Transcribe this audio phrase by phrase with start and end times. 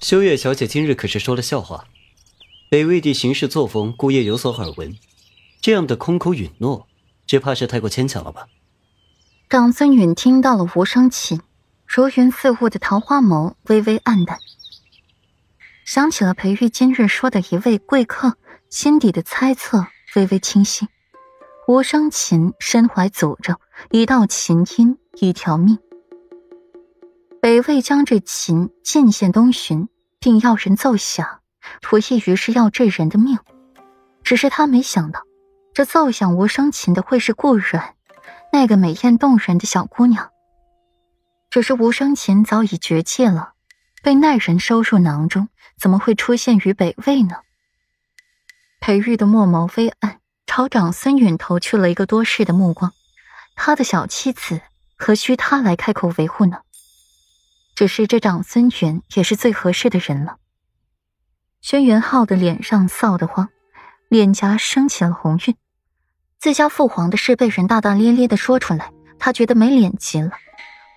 [0.00, 1.84] 修月小姐今日可是说了笑话？
[2.70, 4.96] 北魏帝行事作风，姑爷有所耳闻。
[5.60, 6.86] 这样的空口允诺，
[7.26, 8.46] 只怕是太过牵强了吧？
[9.50, 11.42] 长孙允听到了无声琴，
[11.86, 14.38] 如云似雾的桃花眸微微暗淡，
[15.84, 18.38] 想起了裴玉今日说的一位贵客，
[18.70, 19.86] 心底的猜测
[20.16, 20.88] 微微清晰。
[21.68, 23.60] 无声琴身怀诅咒，
[23.90, 25.78] 一道琴音，一条命。
[27.40, 29.88] 北魏将这琴进献东巡，
[30.18, 31.40] 并要人奏响，
[31.80, 33.38] 图意于是要这人的命。
[34.22, 35.22] 只是他没想到，
[35.72, 37.94] 这奏响无声琴的会是顾阮，
[38.52, 40.30] 那个美艳动人的小姑娘。
[41.48, 43.54] 只是无声琴早已绝迹了，
[44.02, 45.48] 被那人收入囊中，
[45.78, 47.36] 怎么会出现于北魏呢？
[48.80, 50.18] 裴玉的墨眸微暗。
[50.46, 52.92] 朝长孙允投去了一个多事的目光，
[53.54, 54.60] 他的小妻子
[54.98, 56.62] 何须他来开口维护呢？
[57.80, 60.36] 只是这长孙权也是最合适的人了。
[61.62, 63.48] 轩辕浩的脸上臊得慌，
[64.10, 65.56] 脸颊升起了红晕。
[66.38, 70.32] 自家父皇的事被人大大咧咧的说出来，他觉得没脸极了，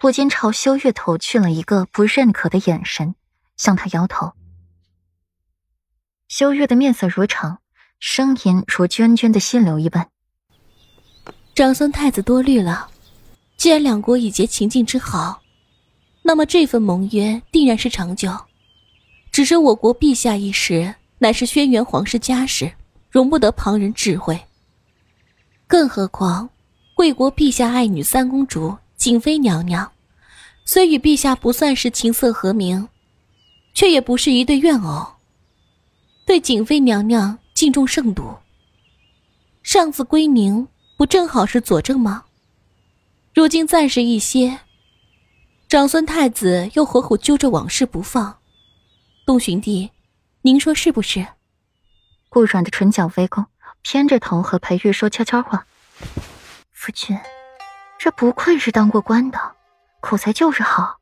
[0.00, 3.14] 不禁朝修月投去了一个不认可的眼神，
[3.56, 4.32] 向他摇头。
[6.26, 7.60] 修月的面色如常。
[8.00, 10.08] 声音如涓涓的溪流一般。
[11.54, 12.90] 长孙太子多虑了，
[13.56, 15.41] 既然两国已结秦晋之好，
[16.22, 18.32] 那么这份盟约定然是长久。
[19.30, 22.72] 只是我国陛下一时乃是轩辕皇室家事，
[23.10, 24.40] 容不得旁人智慧。
[25.66, 26.48] 更何况，
[26.94, 29.90] 贵国陛下爱女三公主景妃娘娘，
[30.64, 32.88] 虽与陛下不算是琴瑟和鸣，
[33.74, 35.06] 却也不是一对怨偶。
[36.24, 37.38] 对景妃娘娘。
[37.54, 38.34] 敬重圣笃，
[39.62, 42.24] 上自归宁，不正好是佐证吗？
[43.34, 44.58] 如今暂时一歇，
[45.72, 48.36] 长孙太子又何苦揪着往事不放，
[49.24, 49.90] 东巡帝，
[50.42, 51.26] 您说是不是？
[52.28, 53.46] 顾阮的唇角微勾，
[53.80, 55.64] 偏着头和裴玉说悄悄话
[56.72, 57.18] ：“夫君，
[57.98, 59.38] 这不愧是当过官的，
[60.02, 60.98] 口才就是好。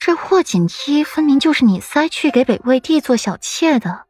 [0.00, 4.06] 这霍锦衣分明就是你塞去给北魏帝做小妾的。”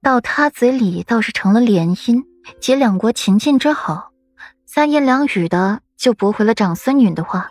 [0.00, 2.24] 到他嘴里倒是成了联姻，
[2.58, 4.12] 结两国秦晋之好，
[4.64, 7.48] 三言两语的就驳回了长孙女的话，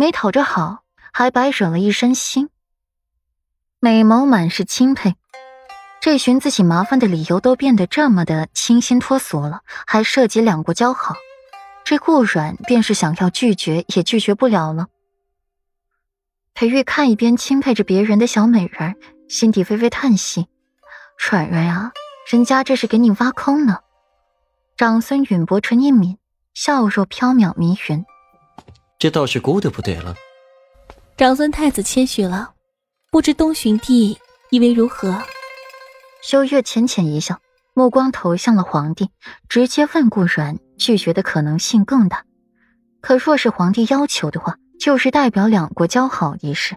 [0.00, 2.48] 没讨着好，还白惹了一身腥。
[3.80, 5.14] 美眸满是钦佩，
[6.00, 11.16] 这寻自己麻烦的理由都变得这么的清新脱俗了，还涉及两国交好，
[11.84, 14.86] 这顾软便是想要拒绝也拒绝不了了。
[16.54, 18.96] 裴玉看一边钦佩着别人的小美人，
[19.28, 20.46] 心底微微叹息。
[21.18, 21.92] 软软呀，
[22.26, 23.80] 人家这是给你挖坑呢。
[24.78, 26.16] 长孙允薄唇一抿，
[26.54, 28.06] 笑若缥缈迷云。
[29.00, 30.14] 这倒是姑的不对了。
[31.16, 32.52] 长孙太子谦虚了，
[33.10, 34.18] 不知东巡帝
[34.50, 35.22] 以为如何？
[36.22, 37.40] 修月浅浅一笑，
[37.72, 39.08] 目光投向了皇帝，
[39.48, 42.24] 直接问顾软，拒绝的可能性更大。
[43.00, 46.76] 可若是皇帝要求的话，就是代表两国交好一事，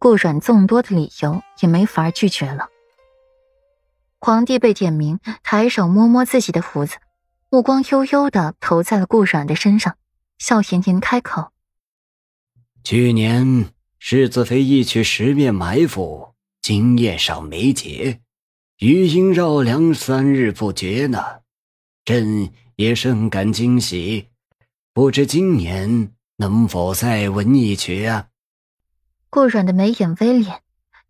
[0.00, 2.66] 顾软众多的理由也没法拒绝了。
[4.18, 6.96] 皇帝被点名，抬手摸摸自己的胡子，
[7.50, 9.94] 目光悠悠的投在了顾阮的身上，
[10.38, 11.52] 笑吟吟开口
[12.84, 18.20] ：“去年世子妃一曲十面埋伏，今夜上眉睫，
[18.78, 21.40] 余音绕梁三日不绝呢。
[22.04, 24.28] 朕也甚感惊喜，
[24.92, 28.28] 不知今年能否再闻一曲啊？”
[29.30, 30.60] 顾阮的眉眼微敛，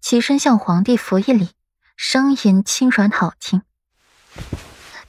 [0.00, 1.50] 起身向皇帝扶一礼。
[1.96, 3.62] 声音轻软好听，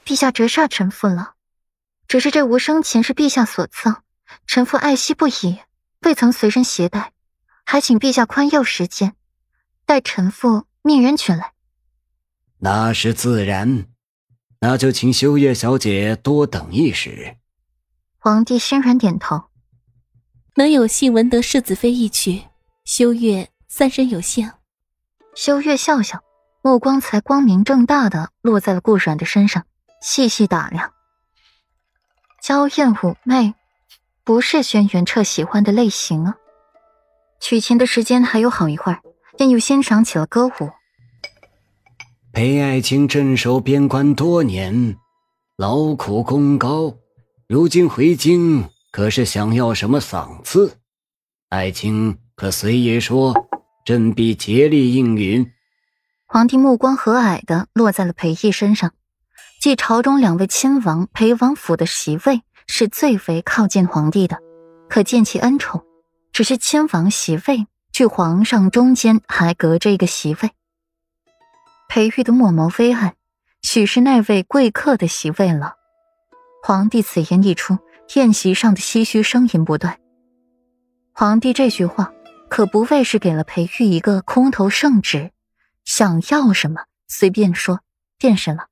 [0.05, 1.33] 陛下折煞臣妇了。
[2.07, 4.01] 只是这无声琴是陛下所赠，
[4.45, 5.59] 臣妇爱惜不已，
[6.01, 7.11] 未曾随身携带，
[7.65, 9.15] 还请陛下宽宥时间，
[9.85, 11.53] 待臣妇命人取来。
[12.59, 13.85] 那是自然，
[14.61, 17.37] 那就请修月小姐多等一时。
[18.19, 19.45] 皇帝欣然点头，
[20.55, 22.43] 能有幸闻得世子妃一曲，
[22.85, 24.51] 修月三生有幸。
[25.35, 26.23] 修月笑笑。
[26.63, 29.65] 目光才光明正大的落在了顾阮的身上，
[30.01, 30.91] 细细打量。
[32.41, 33.53] 娇艳妩媚，
[34.27, 36.35] 不是轩辕彻喜欢的类型啊。
[37.39, 39.01] 取琴的时间还有好一会儿，
[39.37, 40.69] 便又欣赏起了歌舞。
[42.33, 44.97] 裴爱卿镇守边关多年，
[45.55, 46.93] 劳苦功高，
[47.47, 50.75] 如今回京，可是想要什么赏赐？
[51.47, 53.33] 爱卿可随爷说，
[53.85, 55.49] 朕必竭力应允。
[56.25, 58.91] 皇帝目光和蔼的落在了裴义身上，
[59.61, 64.37] 继朝中两位亲王裴王府的席位是最为靠近皇帝的，
[64.87, 65.83] 可见其恩宠。
[66.31, 70.51] 只是亲王席位距皇上中间还隔着一个席位。
[71.89, 73.15] 裴玉的墨眸微暗，
[73.63, 75.73] 许是那位贵客的席位了。
[76.61, 77.79] 皇帝此言一出，
[78.15, 79.99] 宴席上的唏嘘声音不断。
[81.13, 82.13] 皇帝这句话
[82.49, 85.31] 可不为是给了裴玉一个空头圣旨，
[85.85, 87.79] 想要什么随便说，
[88.19, 88.67] 便是了。